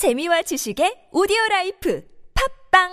[0.00, 2.88] 재미와 지식의 오디오 라이프 팟빵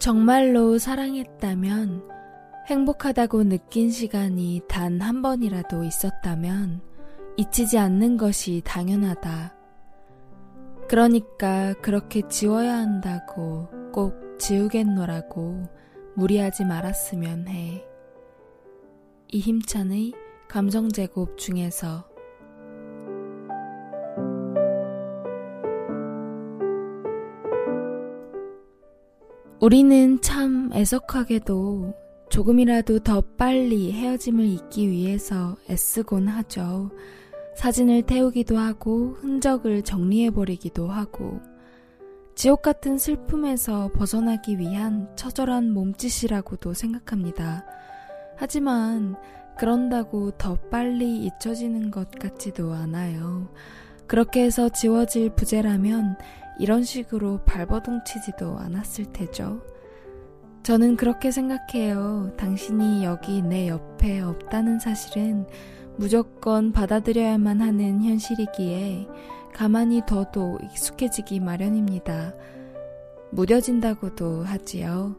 [0.00, 2.08] 정말로 사랑했다면
[2.66, 6.80] 행복하다고 느낀 시간이 단 한 번이라도 있었다면
[7.36, 9.54] 잊히지 않는 것이 당연하다.
[10.88, 15.78] 그러니까 그렇게 지워야 한다고 꼭 지우겠노라고
[16.14, 17.84] 무리하지 말았으면 해.
[19.28, 20.12] 이 힘찬의
[20.48, 22.04] 감정 제곱 중에서
[29.60, 31.94] 우리는 참 애석하게도
[32.30, 36.90] 조금이라도 더 빨리 헤어짐을 잊기 위해서 애쓰곤 하죠.
[37.56, 41.40] 사진을 태우기도 하고 흔적을 정리해버리기도 하고
[42.40, 47.66] 지옥 같은 슬픔에서 벗어나기 위한 처절한 몸짓이라고도 생각합니다.
[48.38, 49.14] 하지만
[49.58, 53.52] 그런다고 더 빨리 잊혀지는 것 같지도 않아요.
[54.06, 56.16] 그렇게 해서 지워질 부재라면
[56.58, 59.60] 이런 식으로 발버둥 치지도 않았을 테죠.
[60.62, 62.32] 저는 그렇게 생각해요.
[62.38, 65.46] 당신이 여기 내 옆에 없다는 사실은
[65.98, 69.08] 무조건 받아들여야만 하는 현실이기에
[69.52, 72.34] 가만히 둬도 익숙해지기 마련입니다.
[73.32, 75.16] 무뎌진다고도 하지요.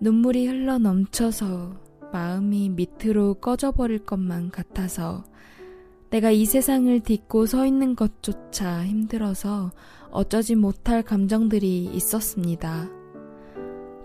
[0.00, 1.76] 눈물이 흘러 넘쳐서
[2.12, 5.24] 마음이 밑으로 꺼져버릴 것만 같아서
[6.10, 9.72] 내가 이 세상을 딛고 서 있는 것조차 힘들어서
[10.10, 12.88] 어쩌지 못할 감정들이 있었습니다.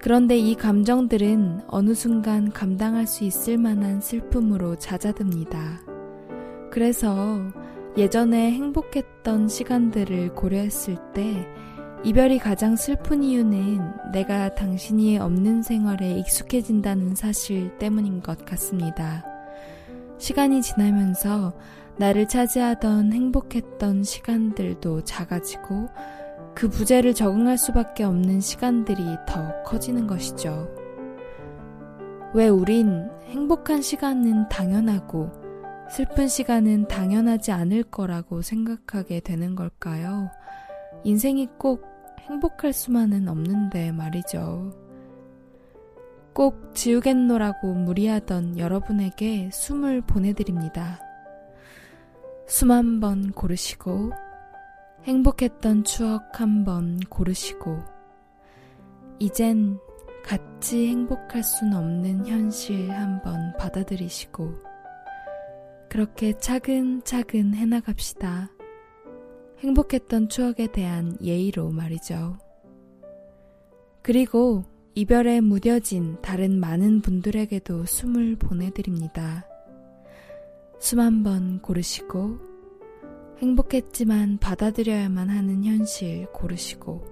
[0.02, 5.82] 그런데 이 감정들은 어느 순간 감당할 수 있을 만한 슬픔으로 잦아듭니다.
[6.72, 7.40] 그래서
[7.96, 11.48] 예전에 행복했던 시간들을 고려했을 때
[12.04, 19.24] 이별이 가장 슬픈 이유는 내가 당신이 없는 생활에 익숙해진다는 사실 때문인 것 같습니다.
[20.18, 21.54] 시간이 지나면서
[21.98, 25.90] 나를 차지하던 행복했던 시간들도 작아지고
[26.56, 30.68] 그 부재를 적응할 수밖에 없는 시간들이 더 커지는 것이죠.
[32.34, 35.43] 왜 우린 행복한 시간은 당연하고
[35.96, 40.32] 슬픈 시간은 당연하지 않을 거라고 생각하게 되는 걸까요?
[41.04, 41.86] 인생이 꼭
[42.22, 44.72] 행복할 수만은 없는데 말이죠.
[46.34, 51.00] 꼭 지우겠노라고 무리하던 여러분에게 숨을 보내드립니다.
[52.48, 54.14] 숨 한 번 고르시고
[55.04, 57.78] 행복했던 추억 한 번 고르시고,
[59.20, 59.78] 이젠
[60.24, 64.73] 같이 행복할 순 없는 현실 한 번 받아들이시고,
[65.94, 68.50] 그렇게 차근차근 해나갑시다.
[69.60, 72.40] 행복했던 추억에 대한 예의로 말이죠.
[74.02, 74.64] 그리고
[74.96, 79.46] 이별에 무뎌진 다른 많은 분들에게도 숨을 보내드립니다.
[80.80, 82.40] 숨 한 번 고르시고,
[83.44, 87.06] 행복했지만 받아들여야만 하는 현실 고르시고,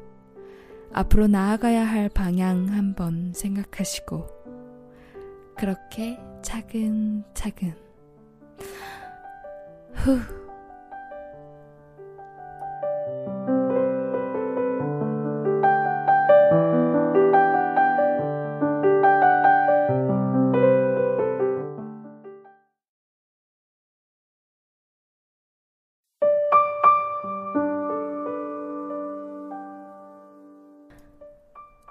[0.91, 4.25] 앞으로 나아가야 할 방향 한번 생각하시고,
[5.55, 7.90] 그렇게 차근차근,
[10.03, 10.19] 후,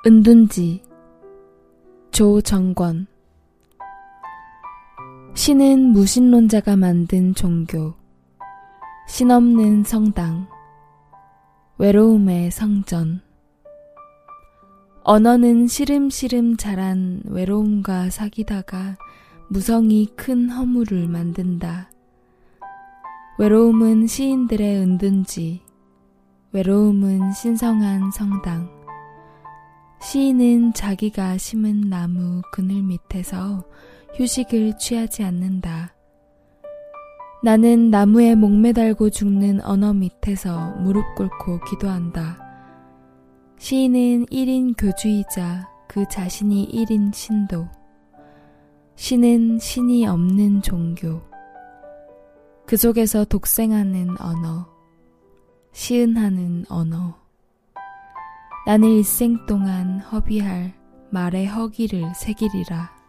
[0.04, 0.82] 은둔지
[2.10, 3.06] 조정권.
[5.34, 8.00] 신은 무신론자가 만든 종교
[9.10, 10.47] 신없는 성당
[11.78, 13.21] 외로움의 성전
[15.03, 18.97] 언어는 시름시름 자란 외로움과 사귀다가
[19.49, 21.91] 무성이 큰 허물을 만든다.
[23.41, 25.60] 외로움은 시인들의 은둔지,
[26.53, 28.70] 외로움은 신성한 성당.
[30.00, 33.65] 시인은 자기가 심은 나무 그늘 밑에서
[34.15, 35.94] 휴식을 취하지 않는다.
[37.42, 42.38] 나는 나무에 목매달고 죽는 언어 밑에서 무릎 꿇고 기도한다.
[43.58, 47.66] 시인은 1인 교주이자 그 자신이 1인 신도.
[48.94, 51.22] 신은 신이 없는 종교.
[52.66, 54.69] 그 속에서 독생하는 언어.
[55.72, 57.19] 시은하는 언어.
[58.66, 60.75] 나는 일생 동안 허비할
[61.10, 63.00] 말의 허기를 새기리라.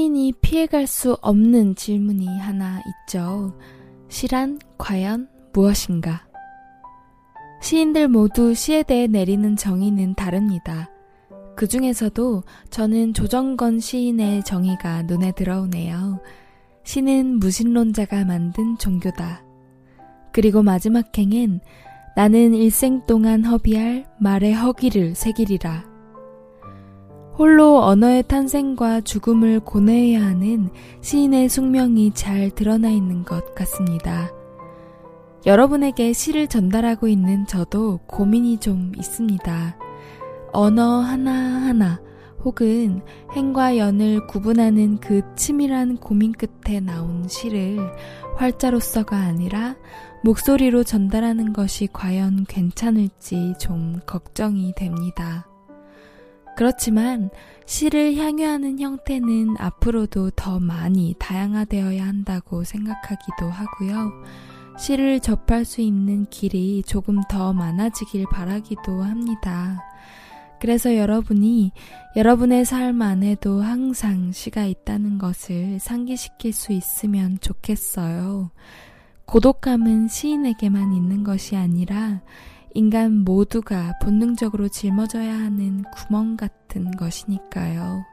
[0.00, 3.54] 시인이 피해갈 수 없는 질문이 하나 있죠.
[4.08, 6.26] 시란 과연 무엇인가?
[7.60, 10.88] 시인들 모두 시에 대해 내리는 정의는 다릅니다.
[11.54, 16.18] 그 중에서도 저는 조정건 시인의 정의가 눈에 들어오네요.
[16.82, 19.44] 시는 무신론자가 만든 종교다.
[20.32, 21.60] 그리고 마지막 행엔
[22.16, 25.89] 나는 일생 동안 허비할 말의 허기를 새기리라.
[27.40, 30.68] 홀로 언어의 탄생과 죽음을 고뇌해야 하는
[31.00, 34.30] 시인의 숙명이 잘 드러나 있는 것 같습니다.
[35.46, 39.78] 여러분에게 시를 전달하고 있는 저도 고민이 좀 있습니다.
[40.52, 42.02] 언어 하나하나
[42.44, 43.00] 혹은
[43.32, 47.78] 행과 연을 구분하는 그 치밀한 고민 끝에 나온 시를
[48.36, 49.76] 활자로서가 아니라
[50.24, 55.49] 목소리로 전달하는 것이 과연 괜찮을지 좀 걱정이 됩니다.
[56.60, 57.30] 그렇지만
[57.64, 64.12] 시를 향유하는 형태는 앞으로도 더 많이 다양화되어야 한다고 생각하기도 하고요.
[64.78, 69.82] 시를 접할 수 있는 길이 조금 더 많아지길 바라기도 합니다.
[70.60, 71.72] 그래서 여러분이
[72.14, 78.50] 여러분의 삶 안에도 항상 시가 있다는 것을 상기시킬 수 있으면 좋겠어요.
[79.24, 82.20] 고독함은 시인에게만 있는 것이 아니라
[82.74, 88.04] 인간 모두가 본능적으로 짊어져야 하는 구멍 같은 것이니까요.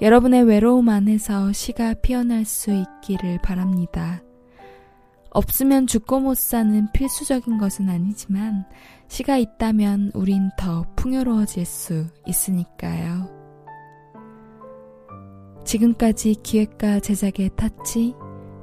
[0.00, 4.22] 여러분의 외로움 안에서 시가 피어날 수 있기를 바랍니다.
[5.30, 8.64] 없으면 죽고 못 사는 필수적인 것은 아니지만
[9.08, 13.42] 시가 있다면 우린 더 풍요로워질 수 있으니까요.
[15.64, 18.14] 지금까지 기획과 제작의 타치,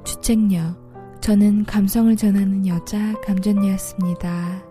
[0.04, 0.76] 주책녀,
[1.20, 4.69] 저는 감성을 전하는 여자 감전녀였습니다.